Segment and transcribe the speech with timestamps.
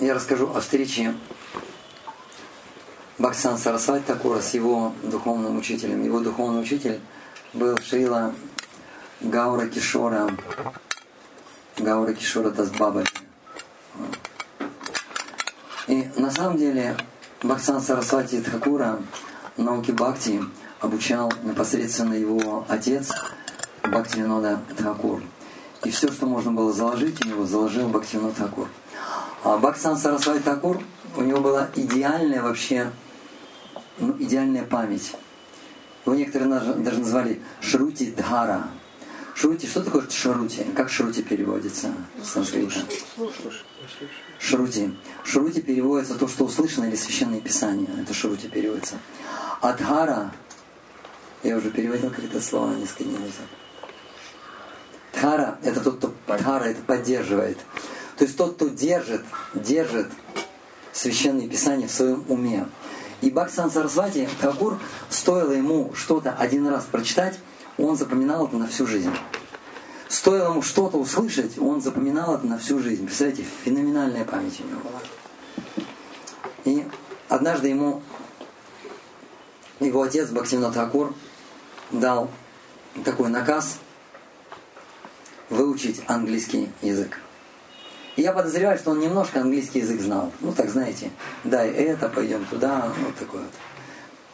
[0.01, 1.15] Я расскажу о встрече
[3.23, 6.03] Бхаксан Сарасвати Такура с его духовным учителем.
[6.03, 6.99] Его духовный учитель
[7.53, 8.35] был Шрила
[9.21, 10.29] Гаура Кишора,
[11.79, 13.05] Гаура Кишора Дасбаба.
[15.87, 16.97] И на самом деле
[17.45, 18.99] Бхаксан Сарасвати Такура
[19.57, 20.43] науки Бхакти
[20.81, 23.13] обучал непосредственно его отец
[23.85, 25.23] Бхактивинода Тхакур.
[25.85, 28.67] И все, что можно было заложить у него, заложил Бхактивинод Тхакур.
[29.45, 30.81] А Бхаксан Сарасвати Такур,
[31.17, 32.91] у него была идеальная вообще
[33.99, 35.13] ну, идеальная память.
[36.05, 38.69] Его некоторые даже назвали Шрути Дхара.
[39.35, 40.63] Шрути, что такое шрути?
[40.77, 42.85] Как шрути переводится с санскрита?
[44.39, 44.95] Шрути.
[45.25, 47.89] Шрути переводится то, что услышано или священное писание.
[48.01, 48.97] Это шрути переводится.
[49.61, 50.33] А дхара,
[51.43, 53.47] я уже переводил как-то слово несколько дней назад.
[55.15, 57.59] Дхара– это тот, кто дхара, это поддерживает.
[58.19, 59.23] То есть тот, кто держит,
[59.55, 60.09] держит
[60.93, 62.67] священное писание в своем уме.
[63.23, 64.79] И Бхактисан Сарасвати Такур,
[65.09, 67.39] стоило ему что-то один раз прочитать,
[67.79, 69.15] он запоминал это на всю жизнь.
[70.09, 73.07] Стоило ему что-то услышать, он запоминал это на всю жизнь.
[73.07, 75.01] Представляете, феноменальная память у него была.
[76.65, 76.85] И
[77.29, 78.03] однажды ему
[79.79, 81.15] его отец Бхактивинат Такур
[81.93, 82.29] дал
[83.05, 83.79] такой наказ
[85.49, 87.21] выучить английский язык.
[88.17, 90.33] Я подозреваю, что он немножко английский язык знал.
[90.41, 91.11] Ну, так знаете,
[91.45, 93.51] дай это, пойдем туда, вот такой вот.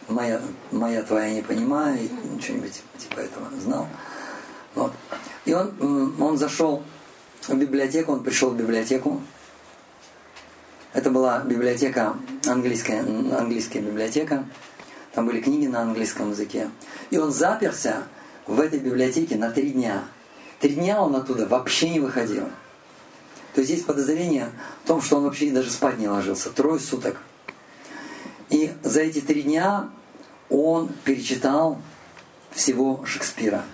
[0.09, 0.41] Моя,
[0.73, 3.87] моя твоя не понимает, что-нибудь типа этого знал.
[4.75, 4.93] Вот.
[5.45, 6.83] И он, он зашел
[7.47, 9.21] в библиотеку, он пришел в библиотеку.
[10.93, 12.17] Это была библиотека,
[12.47, 14.45] английская, английская библиотека.
[15.13, 16.71] Там были книги на английском языке.
[17.11, 18.05] И он заперся
[18.47, 20.05] в этой библиотеке на три дня.
[20.59, 22.49] Три дня он оттуда вообще не выходил.
[23.55, 24.51] То есть есть подозрение
[24.85, 26.51] в том, что он вообще даже спать не ложился.
[26.51, 27.21] Трое суток.
[28.51, 29.91] И за эти три дня
[30.49, 31.81] он перечитал
[32.51, 33.65] всего Шекспира.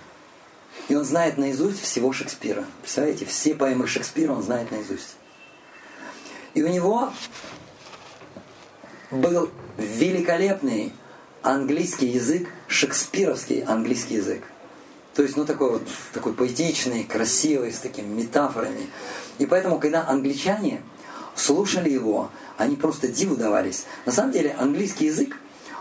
[0.87, 2.65] И он знает наизусть всего Шекспира.
[2.81, 5.15] Представляете, все поэмы Шекспира он знает наизусть.
[6.53, 7.11] И у него
[9.11, 10.93] был великолепный
[11.41, 14.43] английский язык, шекспировский английский язык.
[15.15, 15.83] То есть, ну, такой вот,
[16.13, 18.89] такой поэтичный, красивый, с такими метафорами.
[19.37, 20.81] И поэтому, когда англичане
[21.35, 23.85] слушали его, они просто диву давались.
[24.05, 25.37] На самом деле, английский язык,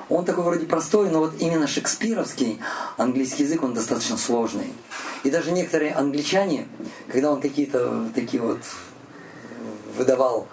[0.09, 2.61] он такой вроде простой, но вот именно шекспировский
[2.97, 4.73] английский язык, он достаточно сложный.
[5.25, 6.69] И даже некоторые англичане,
[7.09, 8.61] когда он какие-то такие вот
[9.97, 10.47] выдавал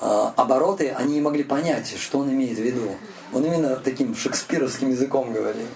[0.00, 2.96] э, обороты, они не могли понять, что он имеет в виду.
[3.32, 5.66] Он именно таким шекспировским языком говорил.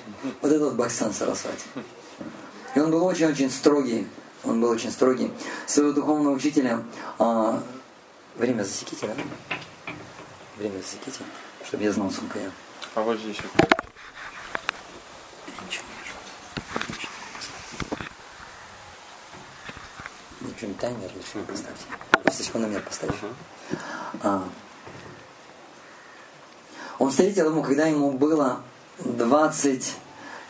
[0.40, 1.64] Вот это вот Бакстан Сарасвати.
[2.74, 4.06] И он был очень-очень строгий
[4.44, 5.32] он был очень строгий.
[5.66, 6.82] Своего духовного учителя...
[7.18, 7.62] А,
[8.36, 9.14] время засеките, да?
[10.56, 11.20] Время засеките,
[11.64, 12.50] чтобы я знал, сколько я.
[12.94, 13.36] А вот здесь
[15.64, 15.84] Ничего
[20.40, 21.84] не Ничего таймер или что поставьте.
[22.24, 23.16] Если секундомер поставьте.
[24.22, 24.42] А.
[26.98, 28.62] Он встретил ему, когда ему было
[28.98, 29.94] 20,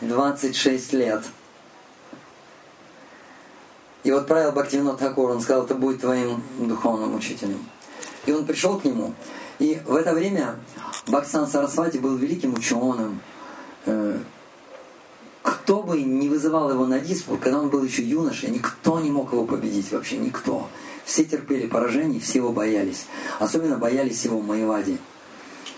[0.01, 1.23] 26 лет.
[4.03, 7.65] И вот правил Бхактивинод Такур, он сказал, это будет твоим духовным учителем.
[8.25, 9.13] И он пришел к нему.
[9.59, 10.55] И в это время
[11.07, 13.21] Бхактсан Сарасвати был великим ученым.
[13.85, 14.17] Э,
[15.41, 19.31] кто бы не вызывал его на диспут, когда он был еще юношей, никто не мог
[19.31, 20.67] его победить, вообще никто.
[21.05, 23.05] Все терпели поражение, все его боялись.
[23.39, 24.97] Особенно боялись его Маевади.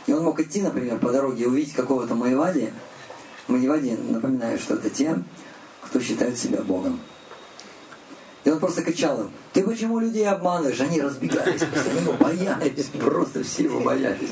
[0.05, 2.71] И он мог идти, например, по дороге и увидеть какого-то Маевади.
[3.47, 5.17] Маевади, напоминаю, что это те,
[5.81, 6.99] кто считает себя Богом.
[8.45, 10.79] И он просто кричал им, ты почему людей обманываешь?
[10.79, 14.29] Они разбегались, они его боялись, просто все его боялись.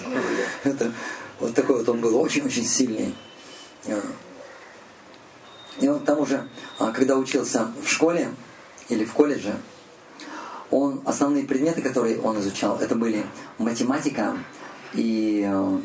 [0.63, 0.91] Это,
[1.39, 3.15] вот такой вот он был, очень-очень сильный.
[5.81, 8.29] И он к тому же, а, когда учился в школе
[8.87, 9.55] или в колледже,
[10.69, 13.25] он, основные предметы, которые он изучал, это были
[13.57, 14.37] математика
[14.93, 15.79] и э,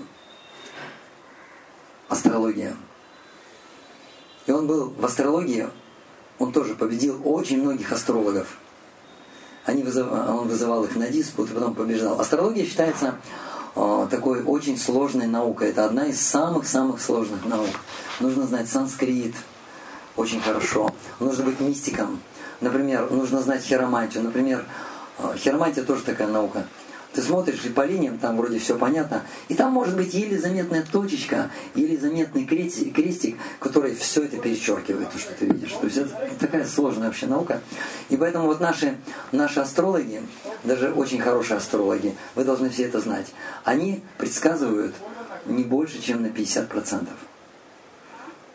[2.09, 2.77] астрология.
[4.47, 5.69] И он был в астрологии,
[6.39, 8.59] он тоже победил очень многих астрологов.
[9.65, 10.11] Они вызыв...
[10.11, 12.21] Он вызывал их на диспут и потом побеждал.
[12.21, 13.17] Астрология считается
[13.77, 15.69] э, такой очень сложной наукой.
[15.71, 17.69] Это одна из самых-самых сложных наук.
[18.21, 19.35] Нужно знать санскрит
[20.17, 20.91] очень хорошо.
[21.21, 22.21] Нужно быть мистиком.
[22.61, 24.25] Например, нужно знать хиромантию.
[24.25, 24.65] Например,
[25.19, 26.67] э, хиромантия тоже такая наука.
[27.15, 29.23] Ты смотришь и по линиям, там вроде все понятно.
[29.49, 35.19] И там может быть еле заметная точечка, еле заметный крестик, который все это перечеркивает, то,
[35.19, 35.73] что ты видишь.
[35.73, 37.61] То есть это такая сложная вообще наука.
[38.11, 38.97] И поэтому вот наши,
[39.33, 40.23] наши астрологи,
[40.65, 43.27] даже очень хорошие астрологи, вы должны все это знать,
[43.65, 44.95] они предсказывают
[45.47, 47.09] не больше, чем на 50%.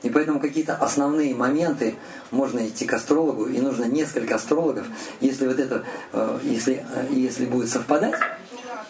[0.03, 1.95] И поэтому какие-то основные моменты
[2.29, 4.85] можно идти к астрологу, и нужно несколько астрологов.
[5.21, 8.15] Если вот это, э, если, э, если будет совпадать,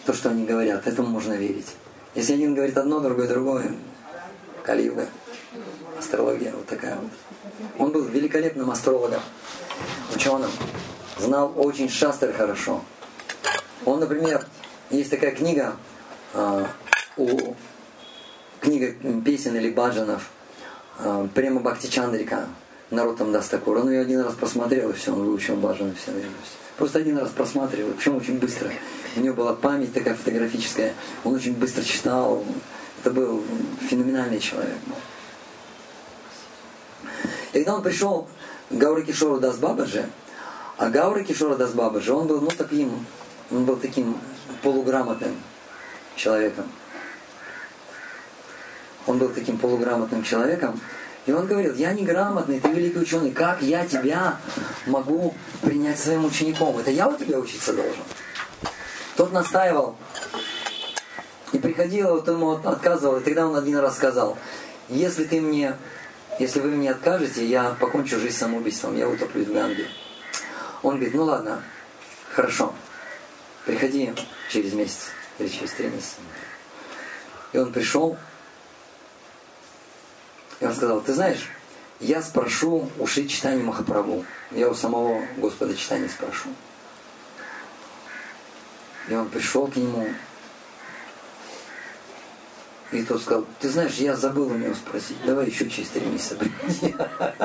[0.04, 1.74] то, что они говорят, этому можно верить.
[2.14, 3.72] Если один говорит одно, другой другое,
[4.62, 5.06] Калиюга,
[5.98, 7.10] астрология вот такая вот.
[7.78, 9.20] Он был великолепным астрологом,
[10.14, 10.50] ученым,
[11.18, 12.82] знал очень шастры хорошо.
[13.84, 14.46] Он, например,
[14.90, 15.76] есть такая книга,
[16.32, 16.64] э,
[17.16, 17.54] у,
[18.60, 20.30] книга песен или баджанов,
[20.98, 22.46] э, Према Бхакти Чандрика,
[22.90, 23.80] народ там даст такой.
[23.80, 26.58] Он ее один раз просмотрел, и все, он выучил баджаны все наизусть.
[26.76, 28.70] Просто один раз просматривал, причем очень быстро.
[29.16, 32.44] У него была память такая фотографическая, он очень быстро читал.
[33.00, 33.44] Это был
[33.88, 34.78] феноменальный человек.
[37.52, 38.26] И когда он пришел
[38.70, 40.08] к Гаури Кишору Дас Бабаджи,
[40.78, 43.06] а Гаури Кишора Дас Бабаджи, он был ну, таким,
[43.50, 44.18] он был таким
[44.62, 45.36] полуграмотным
[46.16, 46.64] человеком.
[49.06, 50.80] Он был таким полуграмотным человеком,
[51.26, 54.38] и он говорил, я неграмотный, ты великий ученый, как я тебя
[54.86, 56.78] могу принять своим учеником?
[56.78, 58.02] Это я у тебя учиться должен?
[59.16, 59.96] Тот настаивал
[61.52, 64.36] и приходил, вот ему отказывал, и тогда он один раз сказал,
[64.88, 65.76] если ты мне,
[66.38, 69.88] если вы мне откажете, я покончу жизнь самоубийством, я утоплюсь в Ганге.
[70.82, 71.62] Он говорит, ну ладно,
[72.32, 72.74] хорошо,
[73.64, 74.12] приходи
[74.50, 76.16] через месяц или через три месяца.
[77.52, 78.16] И он пришел,
[80.58, 81.50] и он сказал, ты знаешь,
[82.00, 84.24] я спрошу у Шри Читани Махапрабху.
[84.50, 86.48] Я у самого Господа Читания спрошу.
[89.08, 90.08] И он пришел к нему.
[92.92, 96.36] И тот сказал, ты знаешь, я забыл у него спросить, давай еще через три месяца
[96.36, 96.94] приходи.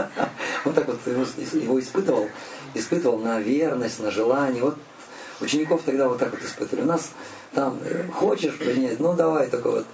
[0.65, 2.29] Он так вот его испытывал,
[2.75, 4.61] испытывал на верность, на желание.
[4.61, 4.77] Вот
[5.41, 6.83] учеников тогда вот так вот испытывали.
[6.83, 7.11] У нас
[7.53, 9.87] там, э, хочешь принять, ну давай только вот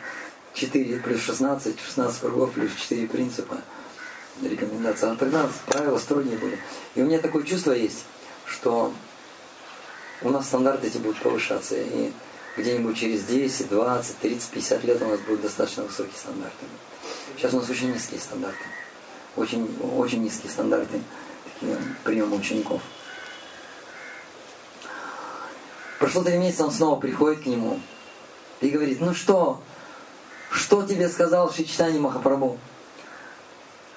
[0.56, 3.58] 4 плюс 16, 16 кругов плюс 4 принципа
[4.42, 5.10] рекомендации.
[5.10, 6.60] А тогда правила строгие были.
[6.96, 8.04] И у меня такое чувство есть,
[8.46, 8.92] что
[10.22, 11.76] у нас стандарты эти будут повышаться.
[11.76, 12.12] И
[12.58, 16.66] где-нибудь через 10, 20, 30, 50 лет у нас будут достаточно высокие стандарты.
[17.36, 18.64] Сейчас у нас очень низкие стандарты.
[19.36, 21.02] Очень, очень низкие стандарты
[22.04, 22.82] приема учеников.
[26.00, 27.80] Прошло три месяца, он снова приходит к нему
[28.62, 29.62] и говорит, ну что,
[30.52, 32.58] что тебе сказал Шичтани Махапрабху?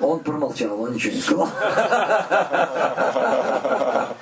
[0.01, 1.51] Он промолчал, он ничего не сказал.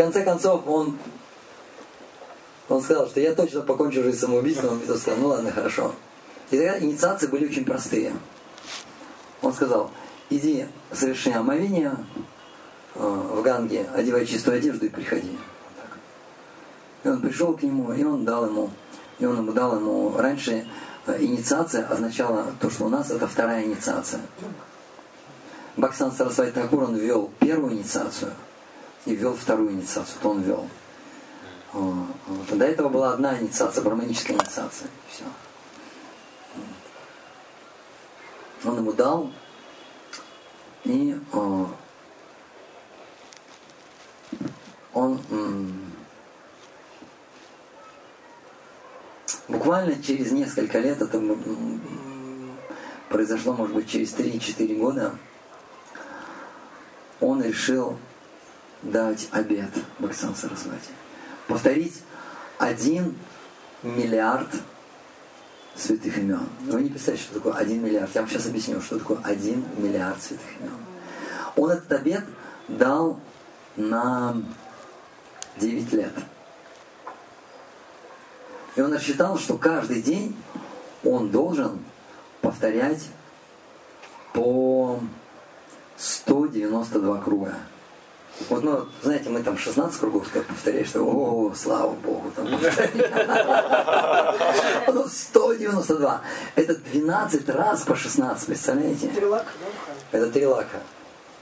[0.00, 0.96] Конце концов, он,
[2.70, 4.80] он сказал, что я точно покончу жизнь самоубийством.
[4.88, 5.92] Он сказал, ну ладно, хорошо.
[6.50, 8.14] И тогда инициации были очень простые.
[9.42, 9.90] Он сказал,
[10.30, 11.94] иди, соверши омовение
[12.94, 15.38] э, в Ганге, одевай чистую одежду и приходи.
[17.04, 18.70] И он пришел к нему, и он дал ему
[19.18, 20.66] и он ему дал ему раньше
[21.08, 24.22] э, инициация означала то, что у нас это вторая инициация.
[25.76, 28.32] Баксан Сарасвати Такур, он ввел первую инициацию
[29.06, 30.68] и ввел вторую инициацию, то он ввел.
[31.72, 32.58] Вот.
[32.58, 34.88] До этого была одна инициация, браманическая инициация.
[35.08, 35.24] Все.
[38.64, 39.32] Он ему дал,
[40.84, 41.18] и
[44.92, 45.20] он
[49.48, 51.22] буквально через несколько лет, это
[53.08, 55.14] произошло, может быть, через 3-4 года,
[57.20, 57.96] он решил
[58.82, 60.90] дать обед Баксан Сарасвати.
[61.46, 62.02] Повторить
[62.58, 63.16] один
[63.82, 64.48] миллиард
[65.74, 66.48] святых имен.
[66.66, 68.14] Вы не представляете, что такое один миллиард.
[68.14, 70.72] Я вам сейчас объясню, что такое один миллиард святых имен.
[71.56, 72.24] Он этот обед
[72.68, 73.18] дал
[73.76, 74.36] на
[75.56, 76.12] 9 лет.
[78.76, 80.36] И он рассчитал, что каждый день
[81.04, 81.78] он должен
[82.40, 83.08] повторять
[84.32, 85.00] по
[85.96, 87.54] 192 круга.
[88.48, 92.48] Вот, ну, знаете, мы там 16 кругов повторяем, что о, слава Богу, там
[94.88, 96.20] Ну, 192.
[96.56, 99.08] Это 12 раз по 16, представляете?
[99.08, 100.18] Три лака, да?
[100.18, 100.80] Это три лака.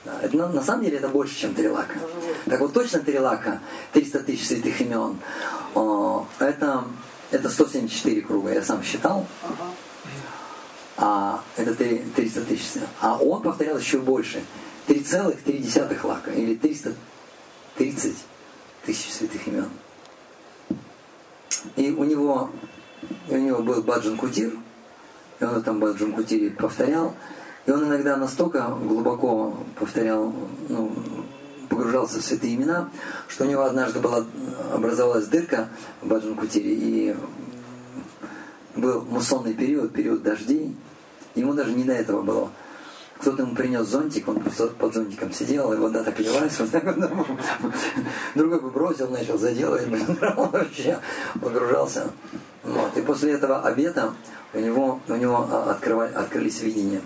[0.04, 1.98] Да, это, на, на самом деле это больше, чем три лака.
[2.46, 3.60] Так вот точно три лака,
[3.92, 5.18] 300 тысяч святых имен.
[5.74, 6.84] О, это,
[7.30, 9.26] это 174 круга, я сам считал.
[9.42, 9.70] Ага.
[10.96, 12.82] А это 300 тысяч.
[13.00, 14.42] А он повторял еще больше.
[14.88, 18.16] 3,3 лака или 330
[18.86, 19.68] тысяч святых имен.
[21.76, 22.50] И у него,
[23.28, 24.52] у него был Баджан Кутир,
[25.40, 27.14] и он там Баджан Кутире повторял,
[27.66, 30.32] и он иногда настолько глубоко повторял,
[30.68, 30.90] ну,
[31.68, 32.88] погружался в святые имена,
[33.28, 34.24] что у него однажды была,
[34.72, 35.68] образовалась дырка
[36.00, 37.16] в Баджан Кутире, и
[38.74, 40.74] был муссонный период, период дождей,
[41.34, 42.50] ему даже не до этого было.
[43.20, 47.10] Кто-то ему принес зонтик, он под зонтиком сидел, и вода так лилась, вот так вот.
[48.36, 49.86] Другой бы бросил, начал заделывать,
[50.36, 50.98] он вообще
[51.40, 52.10] погружался.
[52.62, 52.96] Вот.
[52.96, 54.12] И после этого обета
[54.54, 57.00] у него, у него открывали, открылись видения.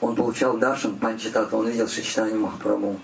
[0.00, 3.00] Он получал Даршан Панчитата, он видел Шичтани Махапрабху,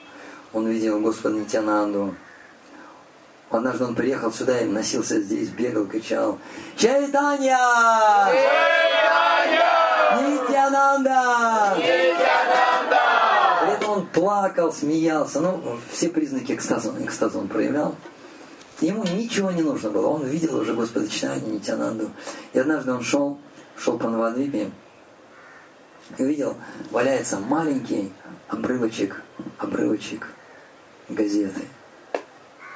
[0.52, 2.14] он видел Господа Нитянанду.
[3.50, 6.38] Однажды он приехал сюда и носился здесь, бегал, кричал
[6.76, 7.58] «Чайтанья!
[8.26, 9.66] Чайтанья!
[10.20, 11.76] Нитянанда!
[14.26, 15.40] Плакал, смеялся.
[15.40, 17.94] Ну, все признаки экстаза, экстаза он проявлял.
[18.80, 20.08] Ему ничего не нужно было.
[20.08, 22.10] Он видел уже Господа Читания Нитянанду.
[22.52, 23.38] И однажды он шел,
[23.78, 24.72] шел по Новодвипе,
[26.18, 26.56] и видел,
[26.90, 28.12] валяется маленький
[28.48, 29.22] обрывочек,
[29.58, 30.26] обрывочек
[31.08, 31.62] газеты.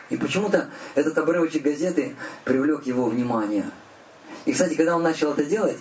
[0.08, 2.14] И почему-то этот обрывочек газеты
[2.44, 3.68] привлек его внимание.
[4.44, 5.78] И, кстати, когда он начал это делать,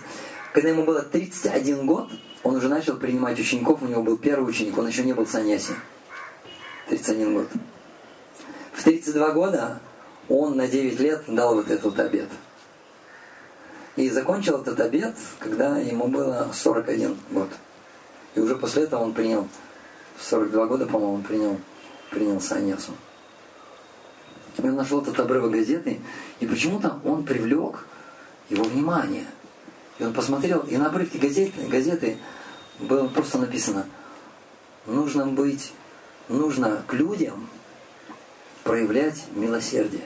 [0.52, 2.10] когда ему было 31 год,
[2.42, 5.74] он уже начал принимать учеников, у него был первый ученик, он еще не был саньяси.
[6.88, 7.48] 31 год.
[8.72, 9.80] В 32 года
[10.28, 12.28] он на 9 лет дал вот этот обед.
[13.96, 17.48] И закончил этот обед, когда ему было 41 год.
[18.34, 19.46] И уже после этого он принял,
[20.16, 21.60] в 42 года, по-моему, он принял,
[22.10, 22.92] принял саньясу.
[24.56, 26.00] И он нашел этот обрывок газеты,
[26.38, 27.84] и почему-то он привлек
[28.48, 29.26] его внимание–
[30.00, 32.16] и он посмотрел, и на обрывке газеты, газеты
[32.78, 33.86] было просто написано,
[34.86, 35.74] нужно быть,
[36.28, 37.50] нужно к людям
[38.64, 40.04] проявлять милосердие.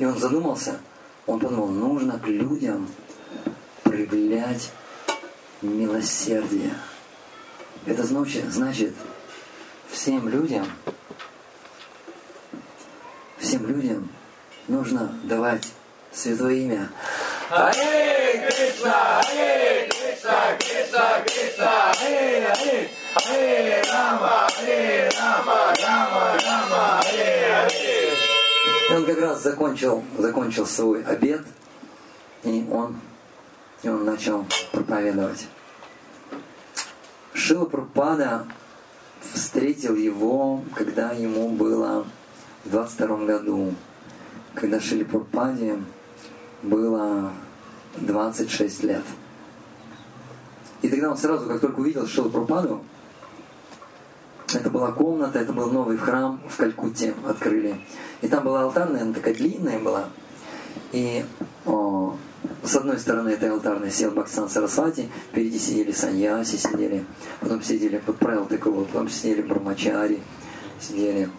[0.00, 0.80] И он задумался,
[1.26, 2.88] он подумал, нужно к людям
[3.84, 4.72] проявлять
[5.60, 6.74] милосердие.
[7.86, 8.94] Это значит, значит
[9.88, 10.66] всем людям,
[13.38, 14.08] всем людям
[14.66, 15.72] нужно давать
[16.12, 16.90] святое имя.
[17.52, 22.88] Hare Krishna, Hare Krishna, Krishna Krishna, Hare Hare,
[23.26, 28.16] Hare Rama, Hare Rama, Rama Rama, Hare Hare.
[28.88, 31.42] И он как раз закончил, закончил свой обед,
[32.42, 32.98] и он,
[33.82, 35.46] и он начал проповедовать.
[37.34, 38.46] Шила Прупада
[39.20, 42.06] встретил его, когда ему было
[42.64, 43.74] в 22 году,
[44.54, 45.76] когда Шили Прупаде
[46.62, 47.32] было
[47.96, 49.04] 26 лет.
[50.82, 52.82] И тогда он сразу, как только увидел Шилапрападу,
[54.54, 57.80] это была комната, это был новый храм в Калькутте открыли.
[58.20, 60.08] И там была алтарная, она такая длинная была.
[60.92, 61.24] И
[61.64, 62.16] о,
[62.62, 67.04] с одной стороны этой алтарной сел Баксан Сарасвати, впереди сидели саньяси, сидели,
[67.40, 70.20] потом сидели, под правил такого, потом сидели брамачари,
[70.80, 71.30] сидели,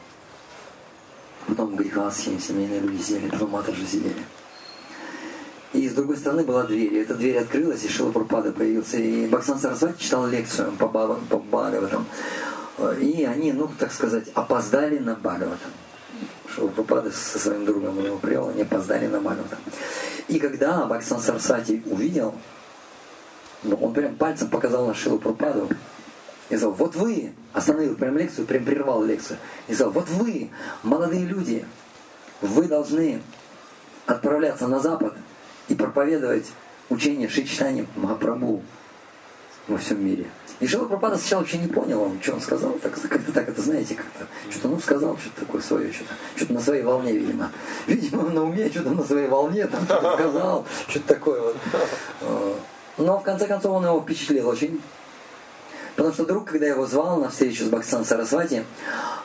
[1.48, 4.24] потом грихасхи, семейные люди сидели, потом матажи сидели.
[5.94, 6.92] С другой стороны была дверь.
[6.92, 8.98] И эта дверь открылась, и Шилапурпада появился.
[8.98, 12.08] И Баксан Сарасвати читал лекцию по, по Бхагаватам.
[13.00, 15.70] И они, ну, так сказать, опоздали на Бхагаватам.
[16.56, 19.60] Шилапурпада со своим другом его привел, они опоздали на Бхагаватам.
[20.30, 22.34] И когда Баксан Сарасвати увидел,
[23.62, 25.70] ну, он прям пальцем показал на Шилапурпаду,
[26.50, 30.50] и сказал, вот вы, остановил прям лекцию, прям прервал лекцию, и сказал, вот вы,
[30.82, 31.64] молодые люди,
[32.42, 33.22] вы должны
[34.08, 35.14] отправляться на Запад
[35.70, 36.48] и проповедовать
[36.90, 38.62] учение Шичтани Махапрабху
[39.68, 40.26] во всем мире.
[40.60, 43.62] И Шила Пропада сначала вообще не понял, он, что он сказал, так, как-то так это,
[43.62, 47.52] знаете, как-то, что-то, ну, сказал, что-то такое свое, что-то, что-то на своей волне, видимо.
[47.88, 51.58] Видимо, на уме, что-то на своей волне, там, что-то сказал, что-то такое вот.
[52.98, 54.82] Но, в конце концов, он его впечатлил очень.
[55.96, 58.64] Потому что друг, когда я его звал на встречу с Баксан Сарасвати,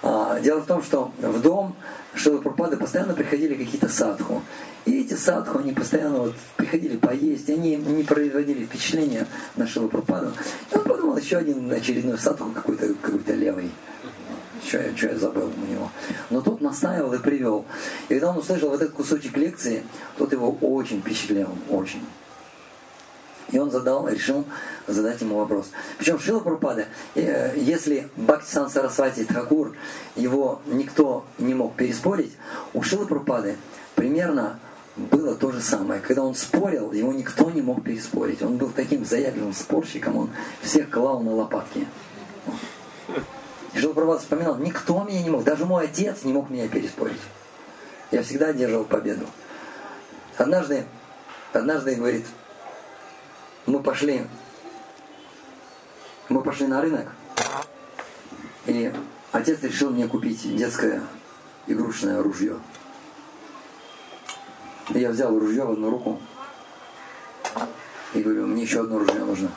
[0.03, 1.75] а, дело в том, что в дом
[2.15, 4.43] Шилы Прупады постоянно приходили какие-то садху.
[4.85, 9.89] И эти садху, они постоянно вот приходили поесть, и они не производили впечатления на Шилу
[9.89, 10.33] Прупаду.
[10.73, 13.71] И он подумал, еще один очередной саду какой-то какой-то левый.
[14.67, 15.91] Что я, что я забыл у него.
[16.31, 17.65] Но тот настаивал и привел.
[18.09, 19.85] И когда он услышал вот этот кусочек лекции,
[20.17, 22.03] тот его очень впечатлил, очень.
[23.51, 24.45] И он задал, решил
[24.87, 25.71] задать ему вопрос.
[25.97, 29.75] Причем Шила Прупада, э, если Бхактисан Сарасвати Тхакур,
[30.17, 32.37] его никто не мог переспорить,
[32.75, 33.57] у Шила Прупады
[33.95, 34.59] примерно
[34.97, 36.01] было то же самое.
[36.01, 38.43] Когда он спорил, его никто не мог переспорить.
[38.43, 41.87] Он был таким заядлым спорщиком, он всех клал на лопатки.
[43.73, 47.21] И Шила Прупада вспоминал, никто меня не мог, даже мой отец не мог меня переспорить.
[48.11, 49.27] Я всегда одерживал победу.
[50.37, 50.85] Однажды,
[51.53, 52.27] однажды говорит,
[53.69, 54.27] мы пошли,
[56.29, 57.09] мы пошли на рынок,
[58.67, 58.93] и
[59.33, 61.03] отец решил мне купить детское
[61.67, 62.59] игрушечное ружье.
[64.91, 66.19] И я взял ружье в одну руку
[68.15, 69.51] и говорю, мне еще одно ружье нужно.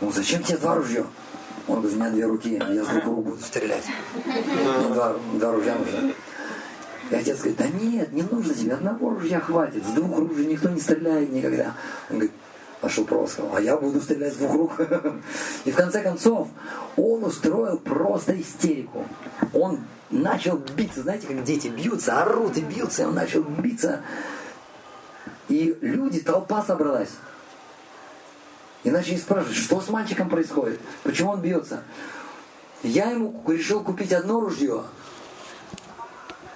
[0.00, 1.04] Он, зачем тебе два ружья?
[1.66, 3.84] Он говорит, у меня две руки, я с двух рук буду стрелять.
[4.24, 6.12] Мне два, два ружья нужно.
[7.10, 10.68] И отец говорит, да нет, не нужно тебе, одного ружья хватит, с двух ружей никто
[10.68, 11.74] не стреляет никогда.
[12.08, 12.32] Он говорит,
[12.80, 14.86] просто сказал, а я буду стрелять с двух рук.
[15.64, 16.48] И в конце концов
[16.96, 19.04] он устроил просто истерику.
[19.52, 19.80] Он
[20.10, 24.02] начал биться, знаете, как дети бьются, орут и бьются, и он начал биться.
[25.48, 27.10] И люди, толпа собралась.
[28.84, 31.82] И начали спрашивать, что с мальчиком происходит, почему он бьется.
[32.82, 34.84] Я ему решил купить одно ружье,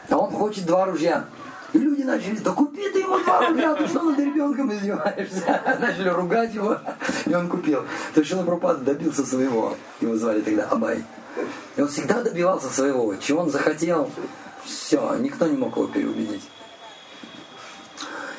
[0.09, 1.25] а он хочет два ружья.
[1.73, 5.63] Люди начали, да купи ты ему два рубля, ты что над ребенком издеваешься?
[5.81, 6.79] Начали ругать его,
[7.27, 7.85] и он купил.
[8.15, 9.77] То есть Шилапрапад добился своего.
[10.01, 11.05] Его звали тогда Абай.
[11.77, 13.15] И он всегда добивался своего.
[13.17, 14.11] Чего он захотел,
[14.65, 16.43] все, никто не мог его переубедить.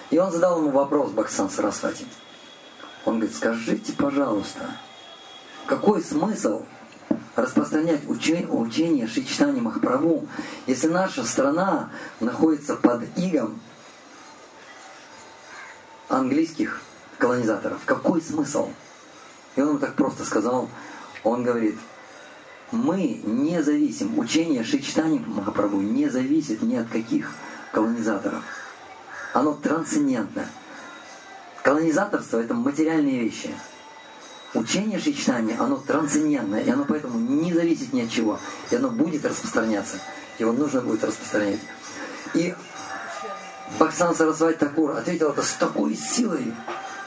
[0.10, 2.06] И он задал ему вопрос Баксан Сарасвати.
[3.06, 4.60] Он говорит, скажите, пожалуйста,
[5.66, 6.64] какой смысл
[7.36, 10.28] распространять учение, учение Шичтани Махапрабху,
[10.68, 11.90] если наша страна
[12.20, 13.60] находится под игом
[16.10, 16.82] английских
[17.18, 17.80] колонизаторов.
[17.86, 18.70] Какой смысл?
[19.56, 20.70] И он так просто сказал,
[21.24, 21.78] он говорит,
[22.72, 27.32] мы не зависим, учение Шичтани Махапрабху не зависит ни от каких
[27.72, 28.44] колонизаторов.
[29.34, 30.46] Оно трансцендентно.
[31.64, 33.52] Колонизаторство– это материальные вещи–
[34.54, 38.38] Учение Шичтани, оно трансцендентное, и оно поэтому не зависит ни от чего.
[38.70, 39.98] И оно будет распространяться.
[40.40, 41.60] Его нужно будет распространять.
[42.34, 42.54] И
[43.80, 46.54] Баксан Сарасвати Такур ответил это с такой силой,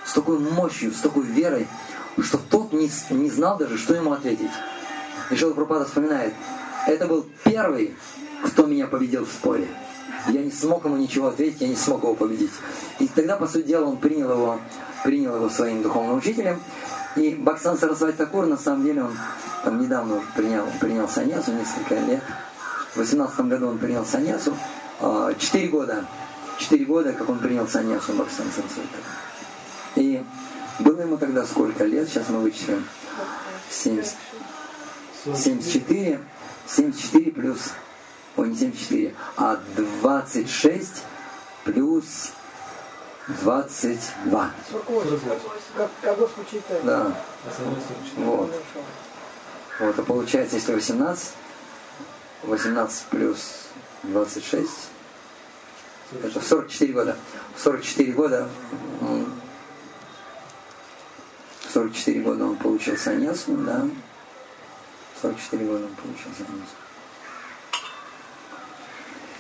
[0.07, 1.67] с такой мощью, с такой верой,
[2.19, 4.51] что тот не, не знал даже, что ему ответить.
[5.31, 6.35] И Шила Пропада вспоминает,
[6.87, 7.95] это был первый,
[8.45, 9.69] кто меня победил в споре.
[10.29, 12.53] Я не смог ему ничего ответить, я не смог его победить.
[12.99, 14.61] И тогда, по сути дела, он принял его,
[15.05, 16.61] принял его своим духовным учителем.
[17.15, 19.17] И Баксан Сарасвати Такур, на самом деле, он
[19.63, 22.23] там недавно принял, принял саньясу, несколько лет.
[22.95, 24.57] В 18 году он принял саньясу.
[25.01, 26.05] А, четыре года,
[26.59, 28.89] четыре года, как он принял саньясу Баксан Сарасвати
[29.95, 30.25] И
[30.81, 32.85] было ему тогда сколько лет, сейчас мы вычислим.
[33.71, 34.15] 70,
[35.25, 36.21] 74,
[36.67, 37.59] 74 плюс,
[38.37, 41.03] ой, не 74, а 26
[41.65, 42.33] плюс
[43.29, 44.51] 22.
[44.71, 45.21] 48.
[45.77, 46.85] Как, годов почитать.
[46.85, 47.13] Да.
[48.17, 48.51] Вот.
[49.81, 51.33] Вот, а получается, если 18,
[52.43, 53.69] 18 плюс
[54.03, 54.71] 26,
[56.23, 57.17] это в 44 года.
[57.57, 58.49] В 44 года
[59.01, 59.33] он,
[61.61, 63.89] в 44 года он получил саньясу, да.
[65.17, 66.84] В 44 года он получил саньясу.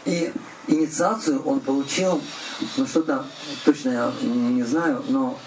[0.05, 0.33] И
[0.69, 2.21] инициацию он получил,
[2.77, 3.25] ну что-то
[3.64, 5.38] точно я не знаю, но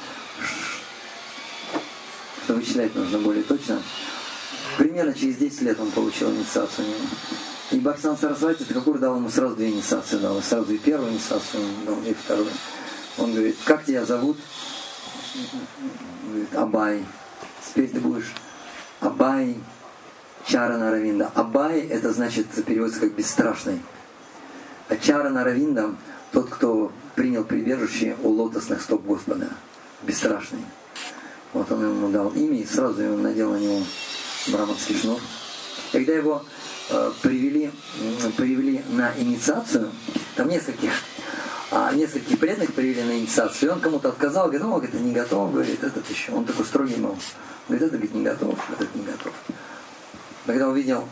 [2.43, 3.82] что вычислять нужно более точно.
[4.78, 6.88] Примерно через 10 лет он получил инициацию.
[7.72, 12.02] И Баксан Сарасвати Тхакур дал ему сразу две инициации, дал сразу и первую инициацию, дал
[12.04, 12.50] и вторую.
[13.17, 14.38] Он говорит, как тебя зовут?
[16.28, 17.06] Говорит, Абай.
[17.67, 18.34] Теперь ты будешь
[19.02, 19.58] Абай
[20.46, 21.32] Чарана Равинда.
[21.36, 23.82] Абай это значит переводится как бесстрашный.
[24.89, 25.95] Ачара Наравинда,
[26.32, 29.50] тот, кто принял прибежище у лотосных стоп Господа,
[30.04, 30.63] бесстрашный.
[31.54, 33.82] Вот он ему дал имя и сразу ему надел на него
[34.47, 35.19] браманский шнур.
[35.91, 36.45] Когда его
[36.89, 37.71] э, привели,
[38.36, 39.89] привели на инициацию,
[40.36, 40.91] там нескольких,
[41.71, 45.52] а нескольких преданных привели на инициацию, и он кому-то отказал, говорит, ну, это не готов,
[45.52, 46.32] говорит, этот еще.
[46.32, 47.17] Он такой строгий был.
[47.67, 49.34] Говорит, это говорит, не готов, этот не готов.
[50.45, 51.08] Когда увидел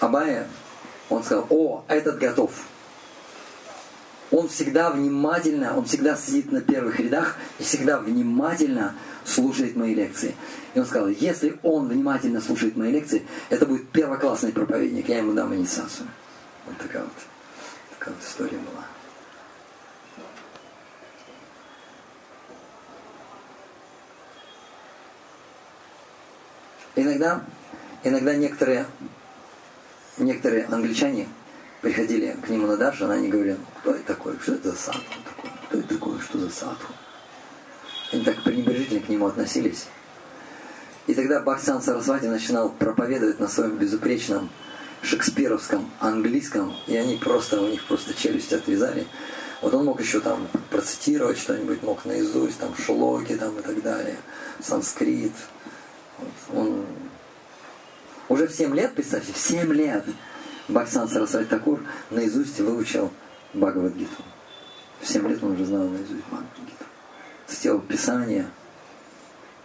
[0.00, 0.48] Абая,
[1.08, 2.52] он сказал, о, этот готов.
[4.30, 8.94] он всегда внимательно, он всегда сидит на первых рядах и всегда внимательно
[9.24, 10.34] слушает мои лекции.
[10.74, 15.32] И он сказал, если он внимательно слушает мои лекции, это будет первоклассный проповедник, я ему
[15.32, 16.08] дам инициацию.
[16.66, 17.12] Вот такая вот,
[17.98, 18.84] такая вот история была.
[26.96, 27.44] Иногда,
[28.02, 28.86] иногда некоторые,
[30.18, 31.28] некоторые англичане
[31.80, 35.50] приходили к нему на даршан, они говорили, кто это такой, что это за садху такой,
[35.68, 36.92] кто это такой, что за садху.
[38.12, 39.86] Они так пренебрежительно к нему относились.
[41.06, 44.50] И тогда Бахтиан Сарасвати начинал проповедовать на своем безупречном
[45.02, 49.06] шекспировском английском, и они просто, у них просто челюсти отрезали.
[49.62, 54.16] Вот он мог еще там процитировать что-нибудь, мог наизусть, там шлоки там и так далее,
[54.60, 55.32] санскрит.
[56.18, 56.58] Вот.
[56.58, 56.86] Он
[58.28, 60.04] уже в 7 лет, представьте, в 7 лет
[60.68, 63.10] Бхаксан Сарасвати Такур наизусть выучил
[63.54, 64.22] Бхагавадгиту.
[65.00, 66.84] В 7 лет он уже знал наизусть Бхагавадгиту.
[67.46, 68.46] Цитировал Писание.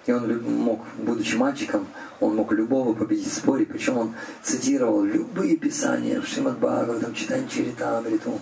[0.05, 1.87] И он мог, будучи мальчиком,
[2.19, 7.47] он мог любого победить в споре, причем он цитировал любые писания в Шримад Бхагаватам, Читань
[7.47, 8.39] Чаритамриту,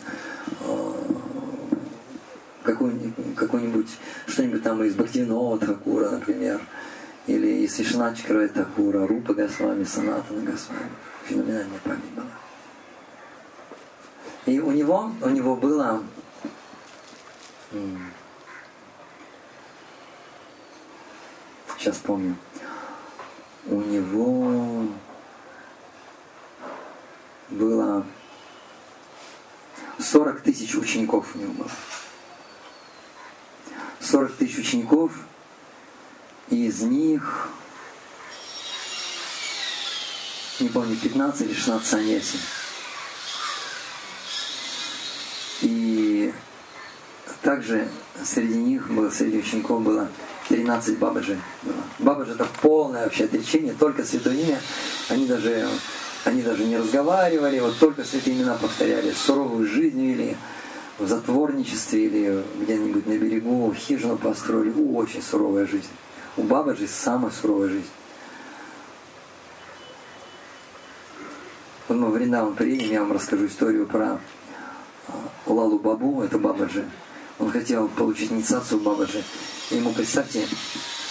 [0.62, 0.94] э,
[2.64, 3.86] какой-нибудь, какой
[4.28, 6.62] что-нибудь там из Бхактивинова Такура, например,
[7.28, 10.90] или из Вишначкара Такура, Рупа Госвами, Санатана Госвами.
[11.26, 12.26] Феноменальная память была.
[14.46, 16.04] И у него, у него было
[21.78, 22.36] сейчас помню,
[23.66, 24.88] у него
[27.50, 28.06] было
[30.00, 31.72] 40 тысяч учеников у него было.
[34.00, 35.12] 40 тысяч учеников,
[36.52, 37.50] из них,
[40.60, 42.38] не помню, 15 или 16 саньяси.
[45.62, 46.34] И
[47.42, 47.88] также
[48.24, 50.10] среди них было, среди учеников было
[50.50, 51.40] 13 бабаджи.
[52.00, 54.60] Бабаджи это полное вообще отречение, только святое имя.
[55.08, 55.70] Они даже,
[56.26, 59.12] они даже не разговаривали, вот только святые имена повторяли.
[59.12, 60.36] Суровую жизнь вели,
[61.00, 64.74] в затворничестве или где-нибудь на берегу хижину построили.
[64.94, 65.88] Очень суровая жизнь.
[66.38, 67.90] У Бабаджи самая суровая жизнь.
[71.90, 74.18] Мы в Риндаван приедем, я вам расскажу историю про
[75.08, 75.14] а,
[75.46, 76.90] Лалу Бабу, это Бабаджи.
[77.38, 79.24] Он хотел получить инициацию Бабаджи.
[79.72, 80.48] И ему, представьте,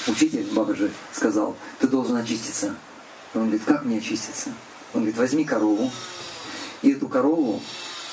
[0.06, 2.74] учитель Бабаджи сказал, ты должен очиститься.
[3.34, 4.50] Он говорит, как мне очиститься?
[4.94, 5.90] Он говорит, возьми корову,
[6.80, 7.60] и эту корову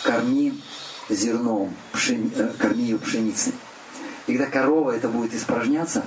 [0.03, 0.61] корми
[1.09, 3.53] зерном, пшени, э, корми ее пшеницей.
[4.27, 6.03] И когда корова это будет испражняться,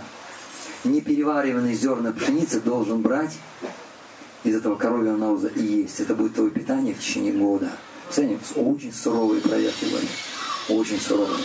[0.85, 3.37] неперевариванные зерна пшеницы должен брать
[4.45, 6.01] из этого коровьего навоза и есть.
[6.01, 7.71] Это будет твое питание в течение года.
[8.11, 10.09] Ценим, очень суровые проверки были.
[10.69, 11.45] Очень суровые.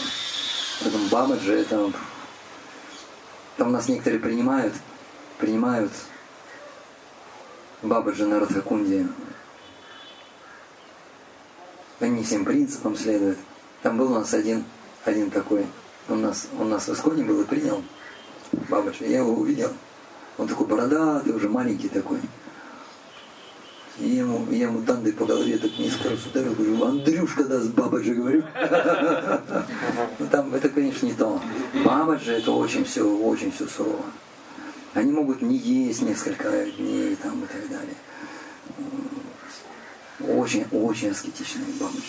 [0.81, 1.91] Поэтому Бабаджи это...
[3.57, 4.73] Там у нас некоторые принимают,
[5.37, 5.91] принимают
[7.81, 9.07] Бабаджи на Радхакунде.
[11.99, 13.37] Они всем принципам следуют.
[13.81, 14.65] Там был у нас один,
[15.05, 15.65] один такой,
[16.09, 17.81] он нас, он нас в Исконе был и принял
[18.69, 19.05] Бабаджи.
[19.05, 19.71] Я его увидел.
[20.37, 22.19] Он такой бородатый, уже маленький такой.
[23.97, 25.71] И ему, я ему дандой по голове так
[26.03, 28.43] раз ударил, говорю, Андрюшка даст Бабаджи, говорю.
[30.19, 31.41] Ну там это, конечно, не то.
[31.85, 34.03] Бабаджи это очень все, очень все сурово.
[34.93, 37.95] Они могут не есть несколько дней там и так далее.
[40.19, 41.99] Очень, очень аскетичные бабаджи.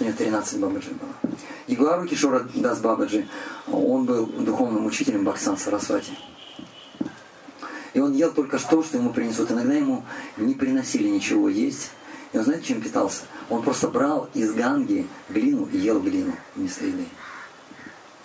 [0.00, 1.32] У него 13 бабаджи было.
[1.66, 3.26] Ягуару Кишора Дас Бабаджи,
[3.66, 6.12] он был духовным учителем Баксан Сарасвати.
[7.92, 9.50] И он ел только то, что ему принесут.
[9.50, 10.04] Иногда ему
[10.36, 11.90] не приносили ничего есть.
[12.32, 13.22] И он знаете, чем питался?
[13.48, 17.06] Он просто брал из ганги глину и ел глину вместо еды.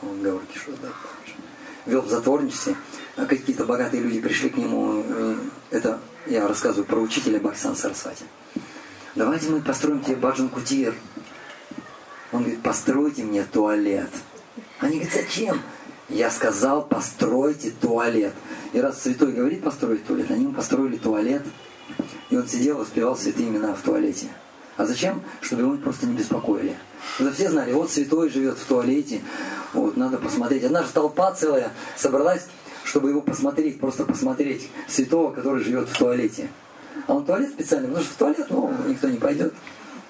[0.01, 0.89] Он говорит, что да,
[1.85, 2.75] вел в затворничестве.
[3.15, 5.05] А какие-то богатые люди пришли к нему.
[5.69, 8.25] Это я рассказываю про учителя Баксан Сарасвати.
[9.15, 10.93] Давайте мы построим тебе баджан кутир.
[12.31, 14.09] Он говорит, постройте мне туалет.
[14.79, 15.61] Они говорят, зачем?
[16.09, 18.33] Я сказал, постройте туалет.
[18.73, 21.43] И раз святой говорит построить туалет, они ему построили туалет,
[22.29, 24.27] и он сидел, воспевал святые имена в туалете.
[24.77, 25.21] А зачем?
[25.41, 26.75] Чтобы его просто не беспокоили.
[27.17, 29.21] Когда все знали, вот святой живет в туалете,
[29.73, 30.63] вот надо посмотреть.
[30.63, 32.47] Одна же толпа целая собралась,
[32.83, 36.49] чтобы его посмотреть, просто посмотреть святого, который живет в туалете.
[37.07, 39.53] А он туалет специально, потому что в туалет ну, никто не пойдет.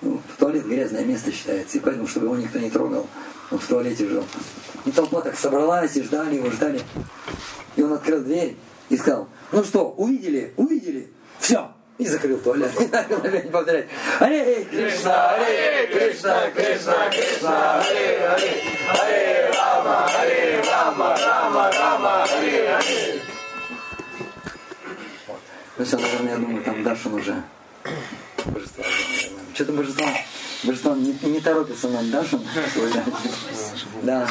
[0.01, 3.07] Ну, в туалет грязное место считается, и поэтому, чтобы его никто не трогал,
[3.51, 4.25] он в туалете жил.
[4.85, 6.81] И толпа так собралась, и ждали его, ждали.
[7.75, 8.55] И он открыл дверь
[8.89, 11.07] и сказал, ну что, увидели, увидели,
[11.39, 12.71] все, И закрыл туалет.
[12.79, 13.87] И начал опять повторять.
[14.19, 22.69] Аре Кришна, Аре Кришна, Кришна, Кришна, Аре, Аре, Аре Рама, Аре Рама, Рама, Рама, Аре,
[22.69, 23.21] Аре.
[25.77, 27.43] Ну все, наверное, я думаю, там Дашин уже
[28.45, 28.83] божество.
[29.53, 30.07] Что-то божество,
[30.63, 32.45] божество не, не торопится нам Дашин.
[34.03, 34.29] Да.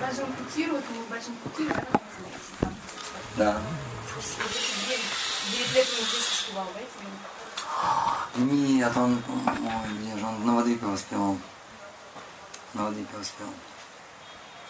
[0.00, 1.88] Даже ампутируют, мы большим ампутируют.
[3.36, 3.60] Да.
[3.60, 3.60] Да?
[8.36, 11.36] Нет, он, ой, же он Новодвипе воспевал.
[12.72, 13.52] В Новодвипе воспевал.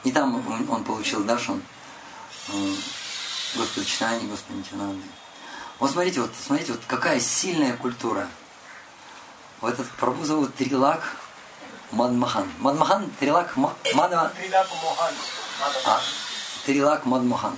[0.05, 1.63] И там он, он получил Дашан.
[2.49, 2.75] э,
[3.57, 5.03] Господи Читание, Господи Нитянанды.
[5.79, 8.29] Вот смотрите, вот смотрите, вот какая сильная культура.
[9.65, 11.01] Вот этот Прабу зовут Трилак
[11.91, 12.47] Мадмахан.
[12.59, 14.31] Мадмахан, Трилак Ма- Мадма...
[15.87, 16.01] А,
[16.67, 17.57] Трилак Мадмахан.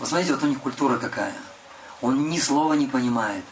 [0.00, 1.32] Вот смотрите, вот у них культура какая.
[2.02, 3.44] Он ни слова не понимает.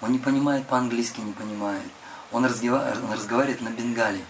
[0.00, 1.84] Он не понимает по-английски, не понимает.
[2.32, 4.24] Он, разгива- он разговаривает на бенгале.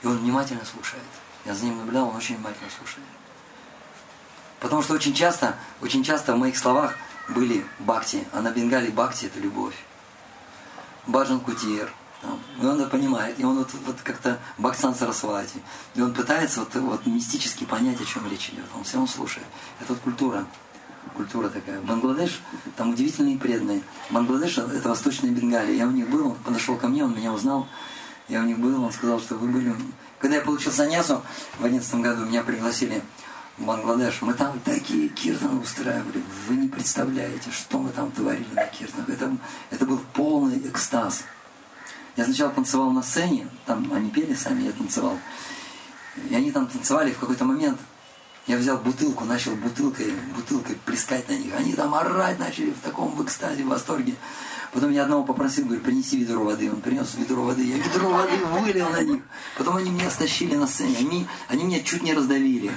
[0.00, 1.02] И он внимательно слушает.
[1.44, 3.06] Я за ним наблюдал, он очень внимательно слушает.
[4.58, 6.94] Потому что очень часто, очень часто в моих словах
[7.28, 9.74] были бхакти, а на бенгале бхакти это любовь.
[11.08, 11.92] Баджан Кутир.
[12.22, 12.38] Там.
[12.60, 13.38] И он это понимает.
[13.40, 15.60] И он вот, вот как-то Бхаксан Сарасвати.
[15.94, 18.64] И он пытается вот, вот мистически понять, о чем речь идет.
[18.76, 19.46] Он все равно слушает.
[19.80, 20.46] Это вот культура.
[21.16, 21.80] Культура такая.
[21.80, 22.40] Бангладеш,
[22.76, 23.82] там удивительные преданные.
[24.10, 25.74] Бангладеш это восточная Бенгалия.
[25.74, 27.66] Я у них был, он подошел ко мне, он меня узнал.
[28.28, 29.74] Я у них был, он сказал, что вы были...
[30.18, 31.22] Когда я получил саньясу
[31.58, 33.02] в одиннадцатом году, меня пригласили
[33.58, 34.22] Бангладеш.
[34.22, 36.22] Мы там такие киртаны устраивали.
[36.46, 39.08] Вы не представляете, что мы там творили на киртанах.
[39.08, 39.36] Это,
[39.70, 41.24] это был полный экстаз.
[42.16, 45.16] Я сначала танцевал на сцене, там они пели сами, я танцевал.
[46.28, 47.78] И они там танцевали в какой-то момент.
[48.46, 51.54] Я взял бутылку, начал бутылкой, бутылкой плескать на них.
[51.54, 54.14] Они там орать начали в таком экстазе, в восторге.
[54.72, 56.70] Потом я одного попросил, говорю, принеси ведро воды.
[56.70, 57.64] Он принес ведро воды.
[57.64, 59.22] Я ведро воды вылил на них.
[59.56, 60.96] Потом они меня стащили на сцене.
[60.98, 62.70] Они, они меня чуть не раздавили.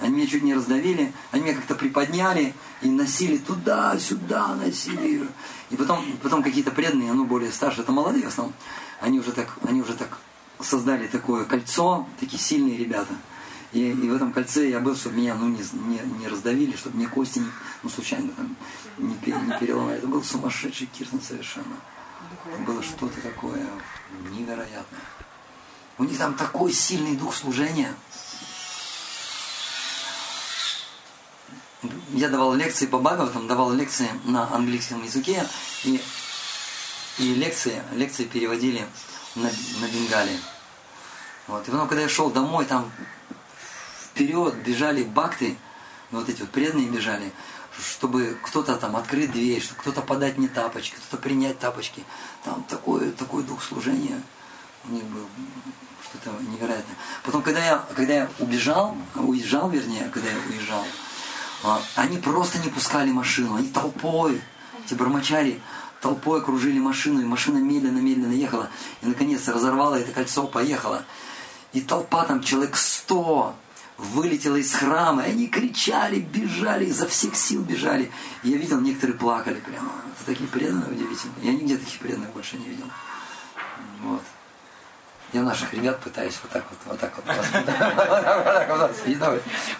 [0.00, 1.12] Они меня чуть не раздавили.
[1.30, 5.28] Они меня как-то приподняли и носили туда-сюда, носили.
[5.70, 8.54] И потом, потом какие-то преданные, ну, более старшие, это молодые в основном,
[9.00, 10.18] они уже так, они уже так
[10.60, 13.14] создали такое кольцо, такие сильные ребята.
[13.72, 16.96] И, и в этом кольце я был, чтобы меня ну, не, не, не раздавили, чтобы
[16.96, 17.46] мне кости не,
[17.82, 18.56] ну, случайно там,
[18.98, 19.98] не, не переломали.
[19.98, 21.76] Это был сумасшедший киртан совершенно.
[22.66, 23.66] Было что-то такое
[24.30, 25.00] невероятное.
[25.98, 27.94] У них там такой сильный дух служения.
[32.10, 35.46] Я давал лекции по Бхагаватам, давал лекции на английском языке,
[35.84, 36.00] и,
[37.18, 38.86] и лекции, лекции переводили
[39.34, 40.38] на, на бенгале.
[41.46, 41.68] Вот.
[41.68, 42.90] И потом, когда я шел домой, там
[44.10, 45.56] вперед бежали бакты,
[46.10, 47.32] вот эти вот преданные бежали,
[47.78, 52.04] чтобы кто-то там открыть дверь, чтобы кто-то подать мне тапочки, кто-то принять тапочки.
[52.44, 54.20] Там такой, такой дух служения
[54.88, 55.26] у них был
[56.04, 56.96] что-то невероятное.
[57.24, 60.84] Потом, когда я, когда я убежал, уезжал, вернее, когда я уезжал,
[61.64, 64.40] а, они просто не пускали машину, они толпой,
[64.84, 65.60] эти бармачари,
[66.00, 68.68] толпой окружили машину, и машина медленно-медленно ехала,
[69.00, 71.04] и наконец разорвала это кольцо, поехала.
[71.72, 73.54] И толпа там, человек сто,
[73.96, 78.10] вылетела из храма, и они кричали, бежали, изо всех сил бежали.
[78.42, 79.92] И я видел, некоторые плакали прямо.
[80.16, 81.42] Это такие преданные, удивительные.
[81.42, 82.90] Я нигде таких преданных больше не видел.
[84.02, 84.22] Вот.
[85.32, 87.24] Я наших ребят пытаюсь вот так вот, вот так вот,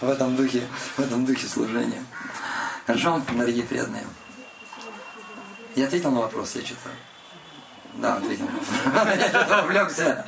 [0.01, 2.03] в этом духе, в этом духе служения.
[2.85, 4.05] Хорошо, дорогие преданные?
[5.75, 6.89] Я ответил на вопрос, я что-то...
[7.97, 8.47] Да, ответил.
[8.93, 10.25] Я что-то увлекся.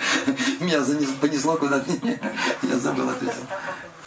[0.59, 0.81] Меня
[1.19, 1.91] понесло куда-то.
[2.63, 3.35] Я забыл ответить.